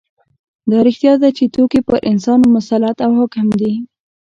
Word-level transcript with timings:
دا 0.69 0.77
رښتیا 0.87 1.13
ده 1.21 1.29
چې 1.37 1.43
توکي 1.55 1.79
پر 1.87 1.97
انسان 2.11 2.39
مسلط 2.55 2.97
او 3.05 3.11
حاکم 3.19 3.47
دي 3.59 3.73